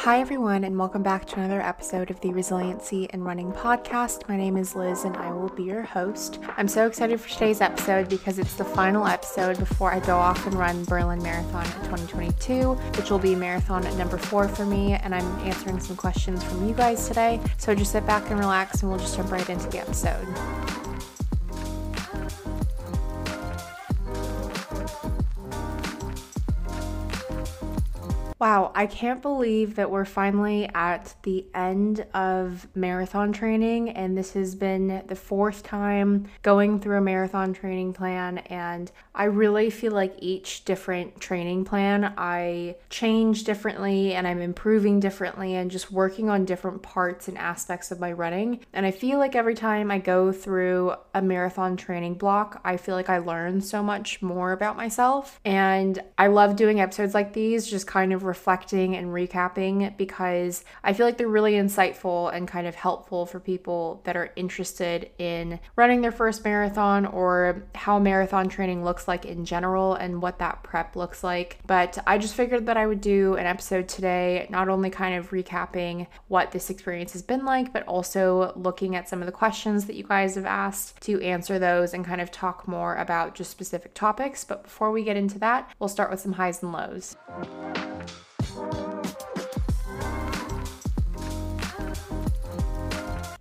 [0.00, 4.28] Hi, everyone, and welcome back to another episode of the Resiliency and Running podcast.
[4.28, 6.38] My name is Liz, and I will be your host.
[6.56, 10.46] I'm so excited for today's episode because it's the final episode before I go off
[10.46, 14.92] and run Berlin Marathon in 2022, which will be marathon number four for me.
[14.92, 17.40] And I'm answering some questions from you guys today.
[17.56, 20.85] So just sit back and relax, and we'll just jump right into the episode.
[28.38, 34.34] Wow, I can't believe that we're finally at the end of marathon training, and this
[34.34, 38.36] has been the fourth time going through a marathon training plan.
[38.38, 45.00] And I really feel like each different training plan I change differently and I'm improving
[45.00, 48.60] differently and just working on different parts and aspects of my running.
[48.74, 52.96] And I feel like every time I go through a marathon training block, I feel
[52.96, 55.40] like I learn so much more about myself.
[55.46, 60.92] And I love doing episodes like these, just kind of reflecting and recapping because I
[60.92, 65.58] feel like they're really insightful and kind of helpful for people that are interested in
[65.76, 70.62] running their first marathon or how marathon training looks like in general and what that
[70.62, 71.58] prep looks like.
[71.66, 75.30] But I just figured that I would do an episode today, not only kind of
[75.30, 79.86] recapping what this experience has been like, but also looking at some of the questions
[79.86, 83.50] that you guys have asked to answer those and kind of talk more about just
[83.50, 84.44] specific topics.
[84.44, 87.16] But before we get into that, we'll start with some highs and lows.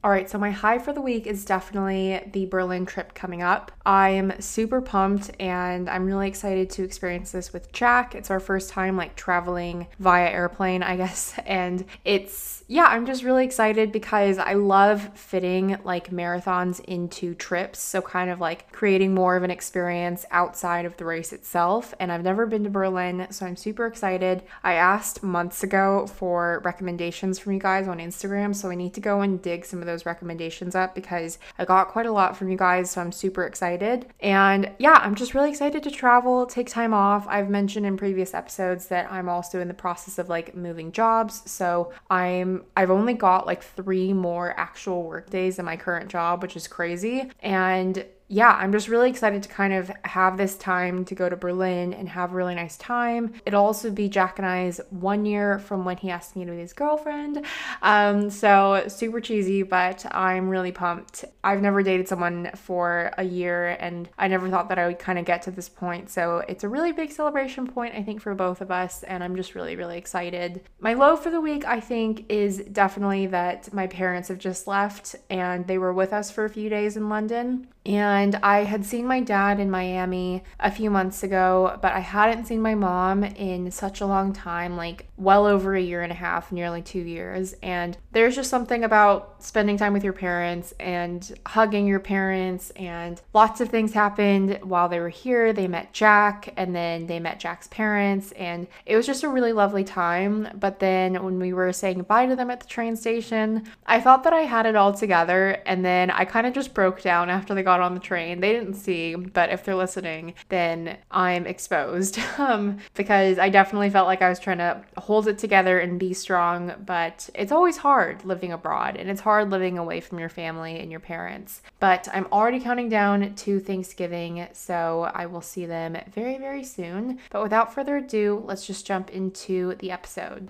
[0.05, 3.71] All right, so my high for the week is definitely the Berlin trip coming up.
[3.87, 8.13] I'm super pumped and I'm really excited to experience this with Jack.
[8.13, 11.33] It's our first time like traveling via airplane, I guess.
[11.47, 17.79] And it's, yeah, I'm just really excited because I love fitting like marathons into trips.
[17.79, 21.95] So, kind of like creating more of an experience outside of the race itself.
[21.99, 24.43] And I've never been to Berlin, so I'm super excited.
[24.63, 29.01] I asked months ago for recommendations from you guys on Instagram, so I need to
[29.01, 32.35] go and dig some of those those recommendations up because I got quite a lot
[32.35, 34.07] from you guys, so I'm super excited.
[34.19, 37.25] And yeah, I'm just really excited to travel, take time off.
[37.29, 41.49] I've mentioned in previous episodes that I'm also in the process of like moving jobs,
[41.49, 46.41] so I'm I've only got like 3 more actual work days in my current job,
[46.41, 47.31] which is crazy.
[47.41, 51.35] And yeah, I'm just really excited to kind of have this time to go to
[51.35, 53.33] Berlin and have a really nice time.
[53.45, 56.57] It'll also be Jack and I's one year from when he asked me to be
[56.57, 57.45] his girlfriend.
[57.83, 61.25] Um, so super cheesy, but I'm really pumped.
[61.43, 65.19] I've never dated someone for a year and I never thought that I would kind
[65.19, 66.09] of get to this point.
[66.09, 69.03] So it's a really big celebration point, I think, for both of us.
[69.03, 70.61] And I'm just really, really excited.
[70.79, 75.15] My low for the week, I think, is definitely that my parents have just left
[75.29, 77.67] and they were with us for a few days in London.
[77.85, 82.45] And I had seen my dad in Miami a few months ago, but I hadn't
[82.45, 86.15] seen my mom in such a long time like well over a year and a
[86.15, 87.55] half, nearly two years.
[87.63, 92.71] And there's just something about spending time with your parents and hugging your parents.
[92.71, 95.53] And lots of things happened while they were here.
[95.53, 98.31] They met Jack and then they met Jack's parents.
[98.33, 100.49] And it was just a really lovely time.
[100.55, 104.23] But then when we were saying goodbye to them at the train station, I thought
[104.23, 105.61] that I had it all together.
[105.65, 108.41] And then I kind of just broke down after they got on the train.
[108.41, 114.07] They didn't see, but if they're listening, then I'm exposed um, because I definitely felt
[114.07, 116.73] like I was trying to hold it together and be strong.
[116.83, 120.89] But it's always hard living abroad and it's hard living away from your family and
[120.89, 121.61] your parents.
[121.79, 127.19] But I'm already counting down to Thanksgiving, so I will see them very, very soon.
[127.29, 130.49] But without further ado, let's just jump into the episode.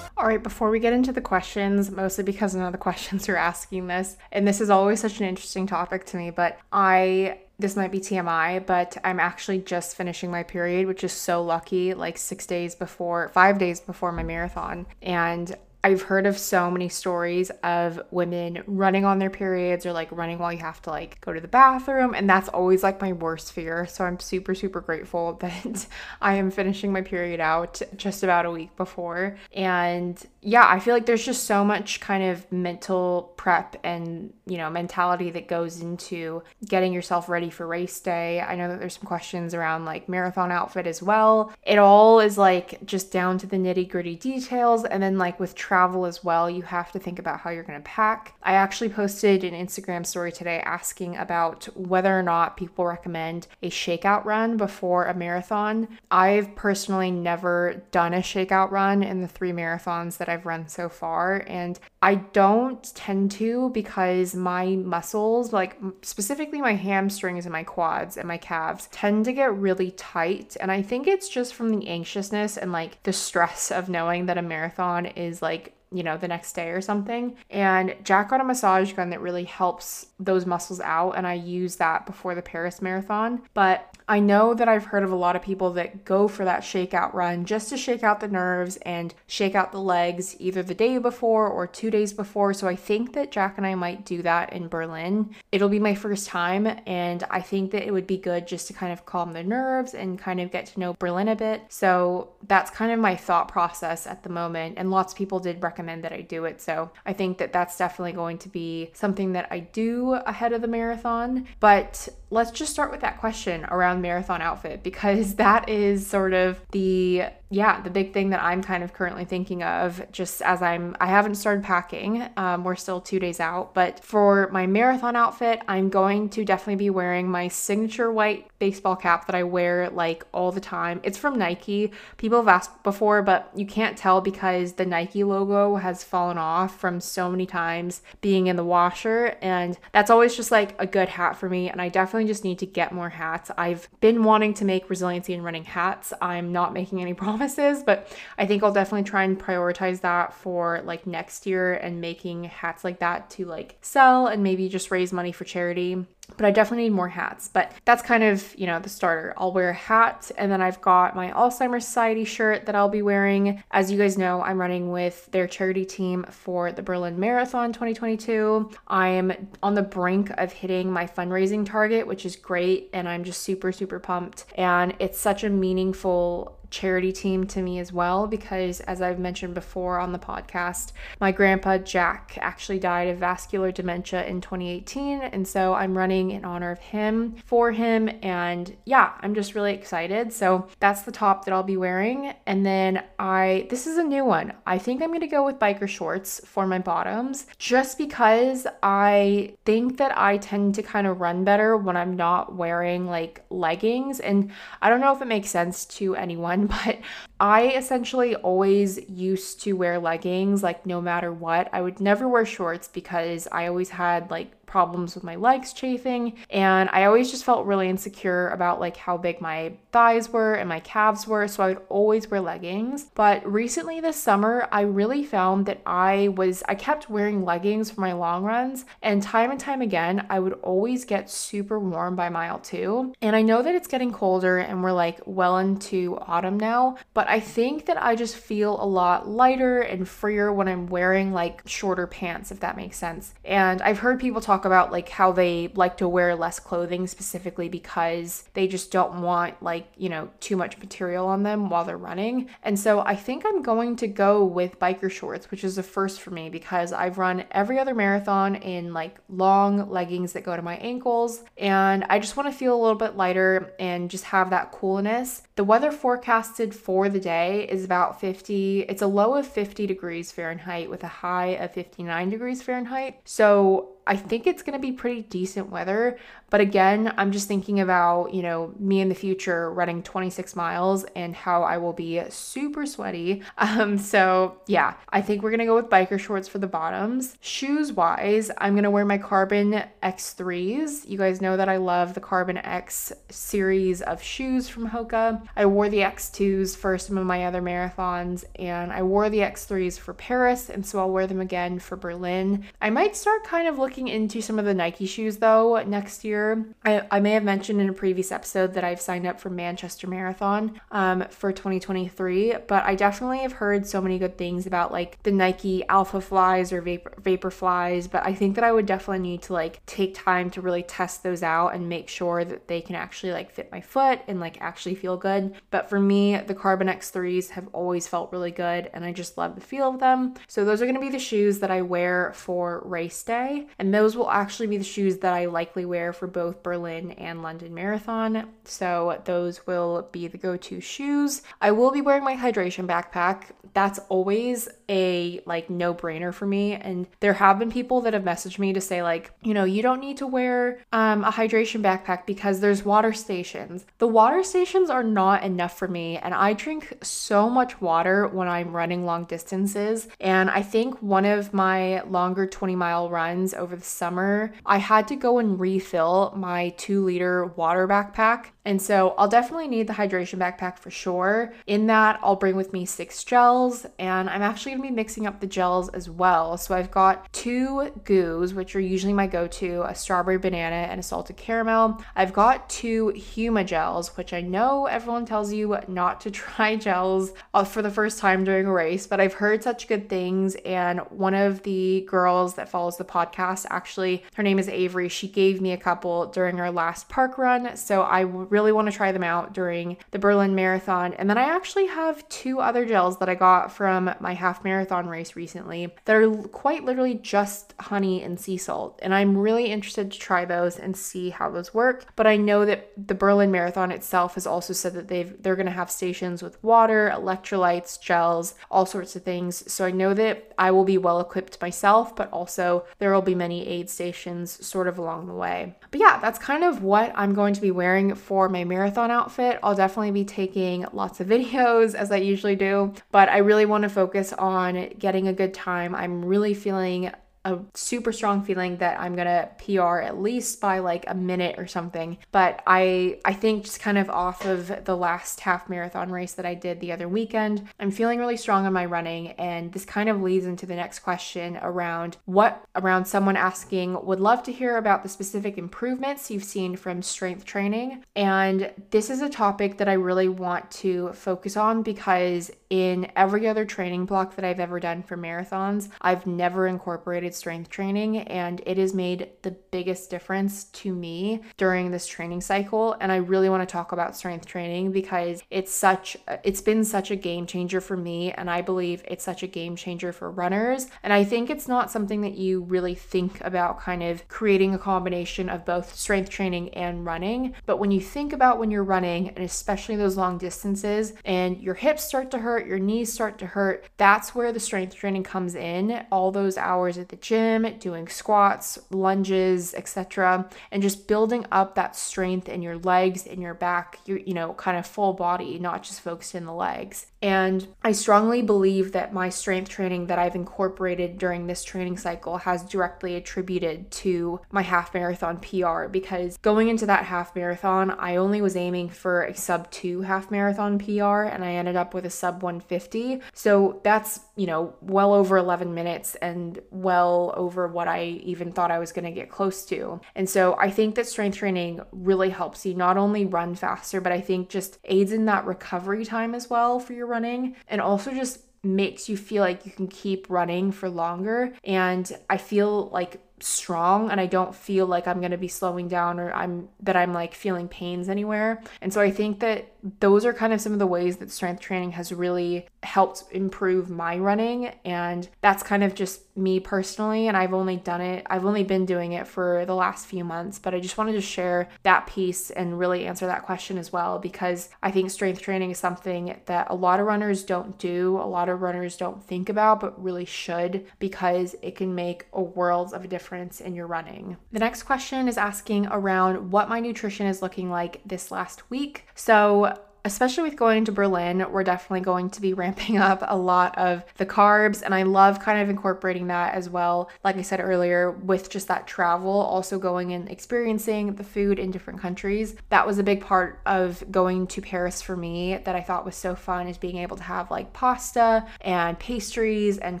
[0.22, 3.36] All right, before we get into the questions, mostly because none of the questions are
[3.36, 7.74] asking this, and this is always such an interesting topic to me, but I this
[7.74, 12.18] might be TMI, but I'm actually just finishing my period, which is so lucky, like
[12.18, 14.86] six days before, five days before my marathon.
[15.00, 20.12] And I've heard of so many stories of women running on their periods or like
[20.12, 22.14] running while you have to like go to the bathroom.
[22.14, 23.86] And that's always like my worst fear.
[23.88, 25.86] So I'm super, super grateful that
[26.20, 29.36] I am finishing my period out just about a week before.
[29.52, 34.58] And yeah, I feel like there's just so much kind of mental prep and, you
[34.58, 38.40] know, mentality that goes into getting yourself ready for race day.
[38.40, 41.52] I know that there's some questions around like marathon outfit as well.
[41.64, 44.84] It all is like just down to the nitty gritty details.
[44.84, 47.78] And then like with travel as well, you have to think about how you're going
[47.78, 48.34] to pack.
[48.42, 53.70] I actually posted an Instagram story today asking about whether or not people recommend a
[53.70, 55.88] shakeout run before a marathon.
[56.10, 60.90] I've personally never done a shakeout run in the three marathons that I've run so
[60.90, 67.62] far, and I don't tend to because my muscles, like specifically my hamstrings and my
[67.62, 70.54] quads and my calves, tend to get really tight.
[70.60, 74.36] And I think it's just from the anxiousness and like the stress of knowing that
[74.36, 75.61] a marathon is like
[75.92, 77.36] you know, the next day or something.
[77.50, 81.12] And Jack got a massage gun that really helps those muscles out.
[81.12, 83.42] And I use that before the Paris Marathon.
[83.54, 86.60] But I know that I've heard of a lot of people that go for that
[86.60, 90.74] shakeout run just to shake out the nerves and shake out the legs either the
[90.74, 92.52] day before or two days before.
[92.52, 95.34] So I think that Jack and I might do that in Berlin.
[95.50, 96.66] It'll be my first time.
[96.86, 99.94] And I think that it would be good just to kind of calm the nerves
[99.94, 101.62] and kind of get to know Berlin a bit.
[101.70, 104.74] So that's kind of my thought process at the moment.
[104.76, 106.60] And lots of people did recommend that I do it.
[106.60, 110.60] So I think that that's definitely going to be something that I do ahead of
[110.60, 111.48] the marathon.
[111.60, 116.60] But let's just start with that question around marathon outfit because that is sort of
[116.72, 120.96] the yeah the big thing that i'm kind of currently thinking of just as i'm
[121.00, 125.60] i haven't started packing um, we're still two days out but for my marathon outfit
[125.68, 130.24] i'm going to definitely be wearing my signature white baseball cap that i wear like
[130.32, 134.72] all the time it's from nike people have asked before but you can't tell because
[134.74, 139.78] the nike logo has fallen off from so many times being in the washer and
[139.92, 142.66] that's always just like a good hat for me and i definitely just need to
[142.66, 143.50] get more hats.
[143.56, 146.12] I've been wanting to make resiliency and running hats.
[146.20, 147.41] I'm not making any promises,
[147.84, 152.44] but I think I'll definitely try and prioritize that for like next year and making
[152.44, 156.06] hats like that to like sell and maybe just raise money for charity
[156.36, 157.48] but I definitely need more hats.
[157.48, 159.34] But that's kind of, you know, the starter.
[159.36, 163.02] I'll wear a hat and then I've got my Alzheimer's Society shirt that I'll be
[163.02, 163.62] wearing.
[163.70, 168.70] As you guys know, I'm running with their charity team for the Berlin Marathon 2022.
[168.88, 172.90] I'm on the brink of hitting my fundraising target, which is great.
[172.92, 174.46] And I'm just super, super pumped.
[174.54, 179.54] And it's such a meaningful charity team to me as well because, as I've mentioned
[179.54, 185.20] before on the podcast, my grandpa Jack actually died of vascular dementia in 2018.
[185.20, 188.10] And so I'm running in honor of him for him.
[188.22, 190.32] And yeah, I'm just really excited.
[190.32, 192.34] So that's the top that I'll be wearing.
[192.46, 194.54] And then I, this is a new one.
[194.66, 199.54] I think I'm going to go with biker shorts for my bottoms just because I
[199.66, 204.20] think that I tend to kind of run better when I'm not wearing like leggings.
[204.20, 206.98] And I don't know if it makes sense to anyone but
[207.40, 211.68] I essentially always used to wear leggings like no matter what.
[211.72, 216.32] I would never wear shorts because I always had like problems with my legs chafing
[216.48, 220.66] and I always just felt really insecure about like how big my thighs were and
[220.66, 223.10] my calves were so I would always wear leggings.
[223.14, 228.00] But recently this summer I really found that I was I kept wearing leggings for
[228.00, 232.30] my long runs and time and time again I would always get super warm by
[232.30, 236.58] mile 2 and I know that it's getting colder and we're like well into autumn
[236.58, 240.86] now but I think that I just feel a lot lighter and freer when I'm
[240.86, 243.34] wearing like shorter pants if that makes sense.
[243.44, 247.06] And I've heard people talk talk about like how they like to wear less clothing
[247.06, 251.84] specifically because they just don't want like, you know, too much material on them while
[251.84, 252.48] they're running.
[252.62, 256.20] And so I think I'm going to go with biker shorts, which is a first
[256.20, 260.62] for me because I've run every other marathon in like long leggings that go to
[260.62, 264.50] my ankles and I just want to feel a little bit lighter and just have
[264.50, 265.42] that coolness.
[265.56, 270.30] The weather forecasted for the day is about 50, it's a low of 50 degrees
[270.32, 273.20] Fahrenheit with a high of 59 degrees Fahrenheit.
[273.24, 276.18] So I think it's going to be pretty decent weather.
[276.52, 281.04] But again, I'm just thinking about, you know, me in the future running 26 miles
[281.16, 283.42] and how I will be super sweaty.
[283.62, 287.38] Um, so yeah, I think we're going to go with biker shorts for the bottoms.
[287.40, 291.08] Shoes wise, I'm going to wear my Carbon X3s.
[291.08, 295.46] You guys know that I love the Carbon X series of shoes from Hoka.
[295.56, 299.98] I wore the X2s for some of my other marathons and I wore the X3s
[299.98, 300.68] for Paris.
[300.68, 302.64] And so I'll wear them again for Berlin.
[302.80, 306.24] I might start kind of looking looking into some of the Nike shoes though next
[306.24, 306.64] year.
[306.82, 310.06] I, I may have mentioned in a previous episode that I've signed up for Manchester
[310.06, 315.22] Marathon um, for 2023, but I definitely have heard so many good things about like
[315.24, 319.28] the Nike Alpha Flies or Vapor, Vapor Flies, but I think that I would definitely
[319.28, 322.80] need to like take time to really test those out and make sure that they
[322.80, 325.54] can actually like fit my foot and like actually feel good.
[325.68, 329.54] But for me, the Carbon X3s have always felt really good and I just love
[329.54, 330.32] the feel of them.
[330.48, 333.66] So those are going to be the shoes that I wear for race day.
[333.82, 337.42] And those will actually be the shoes that I likely wear for both Berlin and
[337.42, 338.48] London Marathon.
[338.62, 341.42] So those will be the go to shoes.
[341.60, 343.46] I will be wearing my hydration backpack.
[343.74, 346.74] That's always a like no brainer for me.
[346.74, 349.82] And there have been people that have messaged me to say, like, you know, you
[349.82, 353.86] don't need to wear um, a hydration backpack because there's water stations.
[353.98, 356.18] The water stations are not enough for me.
[356.18, 360.08] And I drink so much water when I'm running long distances.
[360.20, 365.08] And I think one of my longer 20 mile runs over the summer, I had
[365.08, 368.48] to go and refill my two liter water backpack.
[368.64, 371.52] And so I'll definitely need the hydration backpack for sure.
[371.66, 375.40] In that, I'll bring with me six gels, and I'm actually gonna be mixing up
[375.40, 376.56] the gels as well.
[376.56, 381.00] So I've got two goos, which are usually my go to a strawberry banana and
[381.00, 382.02] a salted caramel.
[382.14, 387.32] I've got two Huma gels, which I know everyone tells you not to try gels
[387.54, 390.54] uh, for the first time during a race, but I've heard such good things.
[390.64, 395.26] And one of the girls that follows the podcast, actually, her name is Avery, she
[395.26, 397.76] gave me a couple during our last park run.
[397.76, 401.14] So I really want to try them out during the Berlin Marathon.
[401.14, 405.08] And then I actually have two other gels that I got from my half marathon
[405.08, 409.00] race recently that are quite literally just honey and sea salt.
[409.02, 412.04] And I'm really interested to try those and see how those work.
[412.14, 415.66] But I know that the Berlin Marathon itself has also said that they've they're going
[415.66, 419.72] to have stations with water, electrolytes, gels, all sorts of things.
[419.72, 423.34] So I know that I will be well equipped myself, but also there will be
[423.34, 425.74] many aid stations sort of along the way.
[425.90, 429.60] But yeah, that's kind of what I'm going to be wearing for my marathon outfit.
[429.62, 433.82] I'll definitely be taking lots of videos as I usually do, but I really want
[433.82, 435.94] to focus on getting a good time.
[435.94, 437.12] I'm really feeling
[437.44, 441.66] a super strong feeling that I'm gonna PR at least by like a minute or
[441.66, 442.18] something.
[442.30, 446.46] But I I think just kind of off of the last half marathon race that
[446.46, 449.28] I did the other weekend, I'm feeling really strong on my running.
[449.32, 454.20] And this kind of leads into the next question around what around someone asking, would
[454.20, 458.04] love to hear about the specific improvements you've seen from strength training.
[458.16, 463.46] And this is a topic that I really want to focus on because in every
[463.46, 468.62] other training block that I've ever done for marathons, I've never incorporated strength training, and
[468.64, 472.96] it has made the biggest difference to me during this training cycle.
[472.98, 477.10] And I really want to talk about strength training because it's such it's been such
[477.10, 480.86] a game changer for me, and I believe it's such a game changer for runners.
[481.02, 484.78] And I think it's not something that you really think about kind of creating a
[484.78, 487.54] combination of both strength training and running.
[487.66, 491.74] But when you think about when you're running, and especially those long distances, and your
[491.74, 495.54] hips start to hurt, your knees start to hurt, that's where the strength training comes
[495.54, 496.04] in.
[496.10, 501.96] All those hours at the gym, doing squats, lunges, etc., and just building up that
[501.96, 505.82] strength in your legs, in your back, your you know, kind of full body, not
[505.82, 507.06] just focused in the legs.
[507.22, 512.38] And I strongly believe that my strength training that I've incorporated during this training cycle
[512.38, 518.16] has directly attributed to my half marathon PR because going into that half marathon, I
[518.16, 522.04] only was aiming for a sub 2 half marathon PR and I ended up with
[522.06, 523.20] a sub 150.
[523.34, 528.70] So that's, you know, well over 11 minutes and well over what I even thought
[528.70, 530.00] I was going to get close to.
[530.14, 534.12] And so I think that strength training really helps you not only run faster, but
[534.12, 538.10] I think just aids in that recovery time as well for your running and also
[538.10, 541.52] just makes you feel like you can keep running for longer.
[541.64, 545.88] And I feel like strong and I don't feel like I'm going to be slowing
[545.88, 548.62] down or I'm that I'm like feeling pains anywhere.
[548.80, 551.60] And so I think that those are kind of some of the ways that strength
[551.60, 557.36] training has really helped improve my running and that's kind of just me personally and
[557.36, 560.74] I've only done it I've only been doing it for the last few months but
[560.74, 564.70] I just wanted to share that piece and really answer that question as well because
[564.82, 568.48] I think strength training is something that a lot of runners don't do a lot
[568.48, 573.04] of runners don't think about but really should because it can make a world of
[573.04, 574.36] a difference in your running.
[574.52, 579.06] The next question is asking around what my nutrition is looking like this last week.
[579.14, 579.71] So
[580.04, 584.04] especially with going to Berlin, we're definitely going to be ramping up a lot of
[584.16, 584.82] the carbs.
[584.82, 587.10] And I love kind of incorporating that as well.
[587.24, 591.70] Like I said earlier, with just that travel, also going and experiencing the food in
[591.70, 592.56] different countries.
[592.70, 596.16] That was a big part of going to Paris for me that I thought was
[596.16, 600.00] so fun is being able to have like pasta and pastries and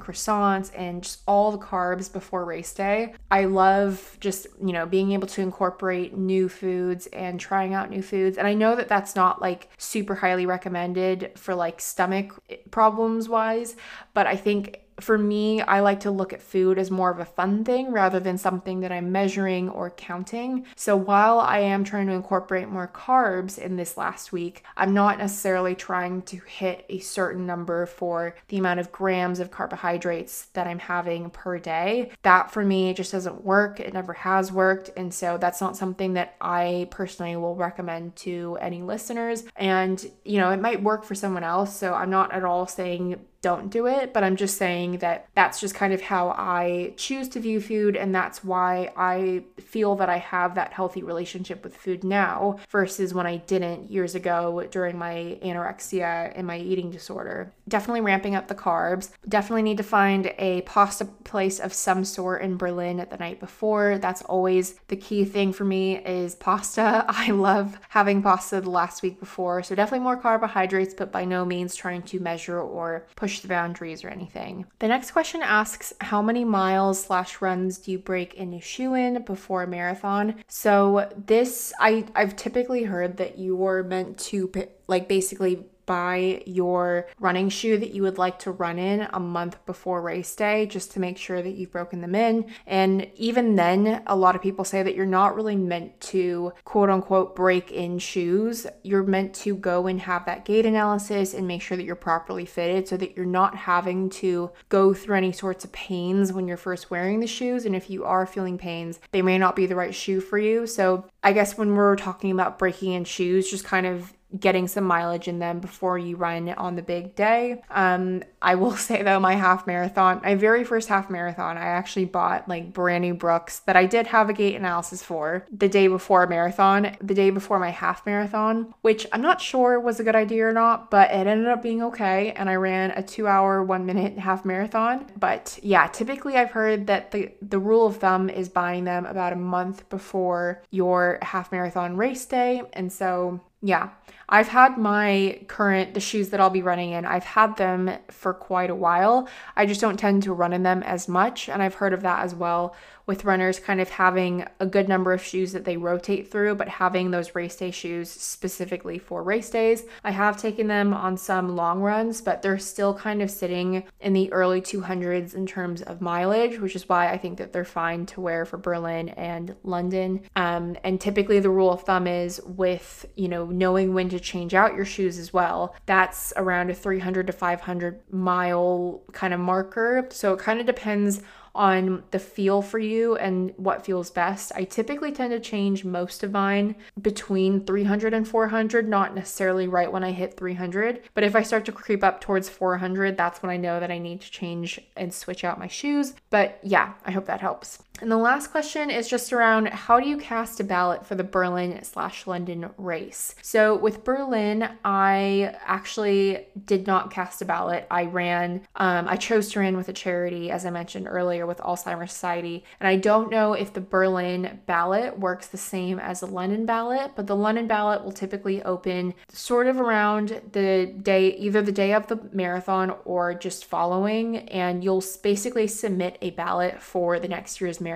[0.00, 3.14] croissants and just all the carbs before race day.
[3.30, 8.02] I love just, you know, being able to incorporate new foods and trying out new
[8.02, 8.38] foods.
[8.38, 12.32] And I know that that's not like super highly recommended for like stomach
[12.70, 13.76] problems wise,
[14.14, 17.24] but I think for me, I like to look at food as more of a
[17.24, 20.66] fun thing rather than something that I'm measuring or counting.
[20.76, 25.18] So while I am trying to incorporate more carbs in this last week, I'm not
[25.18, 30.66] necessarily trying to hit a certain number for the amount of grams of carbohydrates that
[30.66, 32.10] I'm having per day.
[32.22, 33.80] That for me just doesn't work.
[33.80, 34.90] It never has worked.
[34.96, 39.44] And so that's not something that I personally will recommend to any listeners.
[39.56, 41.76] And, you know, it might work for someone else.
[41.76, 45.60] So I'm not at all saying don't do it, but I'm just saying that that's
[45.60, 50.08] just kind of how I choose to view food, and that's why I feel that
[50.08, 54.96] I have that healthy relationship with food now versus when I didn't years ago during
[54.96, 57.52] my anorexia and my eating disorder.
[57.68, 59.10] Definitely ramping up the carbs.
[59.28, 63.98] Definitely need to find a pasta place of some sort in Berlin the night before.
[63.98, 67.04] That's always the key thing for me is pasta.
[67.08, 71.44] I love having pasta the last week before, so definitely more carbohydrates, but by no
[71.44, 74.66] means trying to measure or push push the boundaries or anything.
[74.78, 79.62] The next question asks how many miles slash runs do you break into Schwinn before
[79.62, 80.42] a marathon?
[80.48, 84.52] So this I I've typically heard that you are meant to
[84.86, 89.64] like basically buy your running shoe that you would like to run in a month
[89.66, 92.50] before race day just to make sure that you've broken them in.
[92.66, 96.90] And even then, a lot of people say that you're not really meant to quote
[96.90, 98.66] unquote break in shoes.
[98.82, 102.44] You're meant to go and have that gait analysis and make sure that you're properly
[102.44, 106.56] fitted so that you're not having to go through any sorts of pains when you're
[106.56, 107.64] first wearing the shoes.
[107.64, 110.66] And if you are feeling pains, they may not be the right shoe for you.
[110.66, 114.84] So I guess when we're talking about breaking in shoes, just kind of getting some
[114.84, 117.62] mileage in them before you run on the big day.
[117.70, 122.06] Um, I will say though, my half marathon, my very first half marathon, I actually
[122.06, 125.88] bought like brand new Brooks that I did have a gait analysis for the day
[125.88, 130.04] before a marathon, the day before my half marathon, which I'm not sure was a
[130.04, 132.32] good idea or not, but it ended up being okay.
[132.32, 135.06] And I ran a two hour, one minute half marathon.
[135.16, 139.32] But yeah, typically I've heard that the, the rule of thumb is buying them about
[139.32, 142.62] a month before your half marathon race day.
[142.72, 143.90] And so yeah,
[144.28, 148.34] I've had my current, the shoes that I'll be running in, I've had them for
[148.34, 149.28] quite a while.
[149.54, 151.48] I just don't tend to run in them as much.
[151.48, 152.74] And I've heard of that as well
[153.06, 156.68] with runners kind of having a good number of shoes that they rotate through, but
[156.68, 159.84] having those race day shoes specifically for race days.
[160.04, 164.12] I have taken them on some long runs, but they're still kind of sitting in
[164.12, 168.06] the early 200s in terms of mileage, which is why I think that they're fine
[168.06, 170.22] to wear for Berlin and London.
[170.36, 174.54] Um, and typically, the rule of thumb is with, you know, knowing when to change
[174.54, 180.08] out your shoes as well, that's around a 300 to 500 mile kind of marker.
[180.10, 181.22] So it kind of depends
[181.54, 184.52] on the feel for you and what feels best.
[184.54, 189.90] I typically tend to change most of mine between 300 and 400, not necessarily right
[189.90, 191.02] when I hit 300.
[191.14, 193.98] But if I start to creep up towards 400, that's when I know that I
[193.98, 196.14] need to change and switch out my shoes.
[196.30, 197.82] But yeah, I hope that helps.
[198.02, 201.22] And the last question is just around how do you cast a ballot for the
[201.22, 203.36] Berlin slash London race?
[203.42, 207.86] So with Berlin, I actually did not cast a ballot.
[207.92, 211.58] I ran, um, I chose to run with a charity, as I mentioned earlier, with
[211.58, 212.64] Alzheimer's Society.
[212.80, 217.12] And I don't know if the Berlin ballot works the same as the London ballot,
[217.14, 221.92] but the London ballot will typically open sort of around the day, either the day
[221.92, 224.38] of the marathon or just following.
[224.48, 227.91] And you'll basically submit a ballot for the next year's marathon.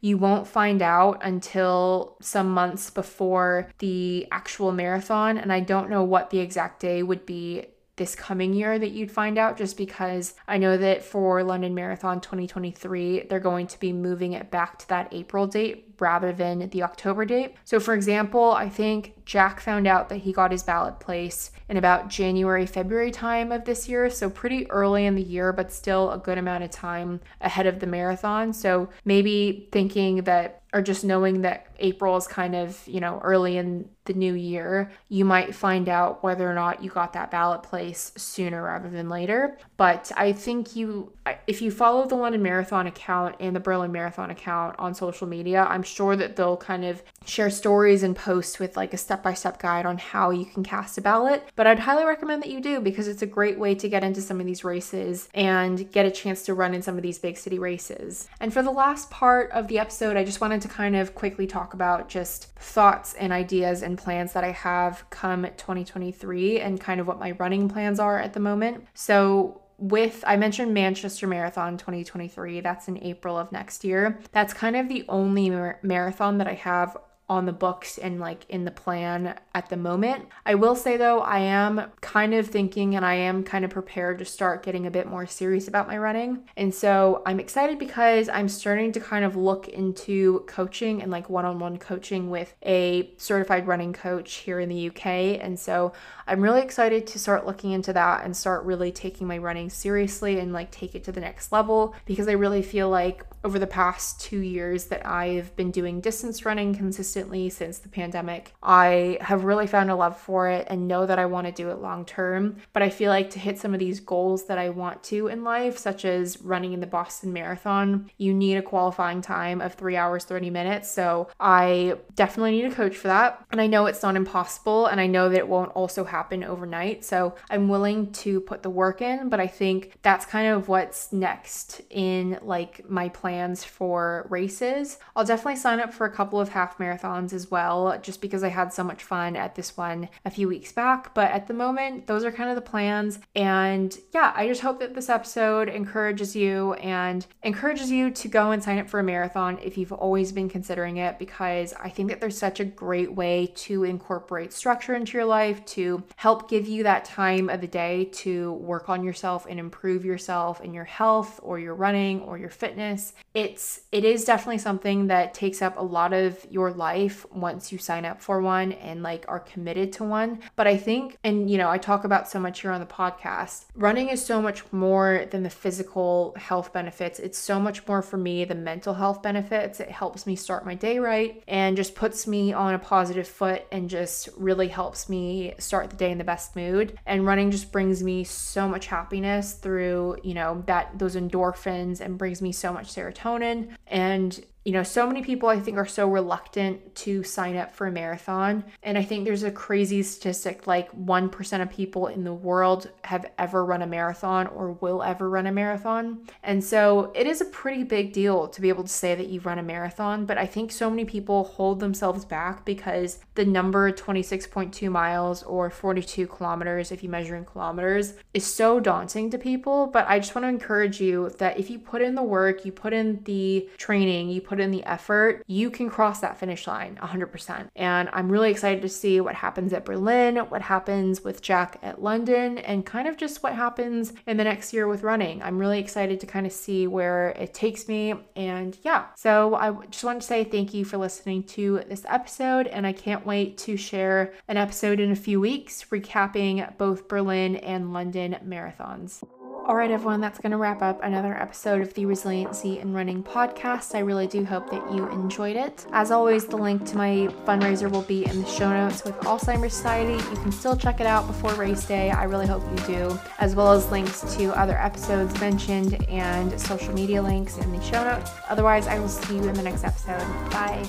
[0.00, 6.04] You won't find out until some months before the actual marathon, and I don't know
[6.04, 10.34] what the exact day would be this coming year that you'd find out just because
[10.46, 14.88] I know that for London Marathon 2023, they're going to be moving it back to
[14.88, 17.54] that April date rather than the October date.
[17.64, 21.76] So, for example, I think Jack found out that he got his ballot place in
[21.76, 24.08] about January, February time of this year.
[24.10, 27.80] So, pretty early in the year, but still a good amount of time ahead of
[27.80, 28.52] the marathon.
[28.52, 33.56] So, maybe thinking that or just knowing that April is kind of, you know, early
[33.56, 37.62] in the new year, you might find out whether or not you got that ballot
[37.62, 39.58] place sooner rather than later.
[39.76, 41.12] But I think you,
[41.46, 45.66] if you follow the London Marathon account and the Berlin Marathon account on social media,
[45.68, 49.34] I'm sure that they'll kind of share stories and posts with like a step by
[49.34, 51.42] step guide on how you can cast a ballot.
[51.56, 54.22] But I'd highly recommend that you do because it's a great way to get into
[54.22, 57.36] some of these races and get a chance to run in some of these big
[57.36, 58.28] city races.
[58.40, 61.46] And for the last part of the episode, I just wanted to kind of quickly
[61.46, 67.00] talk about just thoughts and ideas and plans that I have come 2023 and kind
[67.00, 68.86] of what my running plans are at the moment.
[68.94, 74.18] So, with I mentioned Manchester Marathon 2023, that's in April of next year.
[74.32, 76.96] That's kind of the only mar- marathon that I have
[77.28, 80.26] on the books and like in the plan at the moment.
[80.44, 84.18] I will say though, I am kind of thinking and I am kind of prepared
[84.20, 86.44] to start getting a bit more serious about my running.
[86.56, 91.28] And so I'm excited because I'm starting to kind of look into coaching and like
[91.28, 95.06] one on one coaching with a certified running coach here in the UK.
[95.06, 95.92] And so
[96.28, 100.38] I'm really excited to start looking into that and start really taking my running seriously
[100.38, 103.66] and like take it to the next level because I really feel like over the
[103.66, 109.44] past two years that I've been doing distance running consistently since the pandemic, I have
[109.44, 112.04] really found a love for it and know that I want to do it long
[112.04, 112.56] term.
[112.72, 115.44] But I feel like to hit some of these goals that I want to in
[115.44, 119.94] life, such as running in the Boston Marathon, you need a qualifying time of three
[119.96, 120.90] hours, 30 minutes.
[120.90, 123.44] So I definitely need a coach for that.
[123.52, 127.04] And I know it's not impossible and I know that it won't also happen overnight.
[127.04, 131.12] So I'm willing to put the work in, but I think that's kind of what's
[131.12, 134.98] next in like my plan plans for races.
[135.14, 138.48] I'll definitely sign up for a couple of half marathons as well, just because I
[138.48, 141.12] had so much fun at this one a few weeks back.
[141.12, 143.18] But at the moment, those are kind of the plans.
[143.34, 148.52] And yeah, I just hope that this episode encourages you and encourages you to go
[148.52, 152.08] and sign up for a marathon if you've always been considering it, because I think
[152.08, 156.66] that there's such a great way to incorporate structure into your life to help give
[156.66, 160.84] you that time of the day to work on yourself and improve yourself and your
[160.84, 165.76] health or your running or your fitness it's it is definitely something that takes up
[165.78, 169.92] a lot of your life once you sign up for one and like are committed
[169.94, 170.40] to one.
[170.56, 173.66] But i think and you know i talk about so much here on the podcast
[173.74, 177.18] running is so much more than the physical health benefits.
[177.18, 179.80] It's so much more for me the mental health benefits.
[179.80, 183.64] It helps me start my day right and just puts me on a positive foot
[183.70, 186.98] and just really helps me start the day in the best mood.
[187.06, 192.18] And running just brings me so much happiness through you know that those endorphins and
[192.18, 195.86] brings me so much serotonin serotonin and you know, so many people I think are
[195.86, 198.64] so reluctant to sign up for a marathon.
[198.82, 203.30] And I think there's a crazy statistic like 1% of people in the world have
[203.38, 206.26] ever run a marathon or will ever run a marathon.
[206.42, 209.46] And so it is a pretty big deal to be able to say that you've
[209.46, 210.26] run a marathon.
[210.26, 215.70] But I think so many people hold themselves back because the number 26.2 miles or
[215.70, 219.86] 42 kilometers, if you measure in kilometers, is so daunting to people.
[219.86, 222.72] But I just want to encourage you that if you put in the work, you
[222.72, 226.66] put in the training, you put put in the effort, you can cross that finish
[226.66, 227.68] line 100%.
[227.76, 232.02] And I'm really excited to see what happens at Berlin, what happens with Jack at
[232.02, 235.42] London, and kind of just what happens in the next year with running.
[235.42, 238.14] I'm really excited to kind of see where it takes me.
[238.34, 242.66] And yeah, so I just want to say thank you for listening to this episode,
[242.66, 247.56] and I can't wait to share an episode in a few weeks recapping both Berlin
[247.56, 249.22] and London marathons.
[249.66, 253.20] All right, everyone, that's going to wrap up another episode of the Resiliency in Running
[253.20, 253.96] podcast.
[253.96, 255.84] I really do hope that you enjoyed it.
[255.90, 259.74] As always, the link to my fundraiser will be in the show notes with Alzheimer's
[259.74, 260.12] Society.
[260.12, 262.12] You can still check it out before race day.
[262.12, 266.94] I really hope you do, as well as links to other episodes mentioned and social
[266.94, 268.30] media links in the show notes.
[268.48, 270.20] Otherwise, I will see you in the next episode.
[270.52, 270.86] Bye.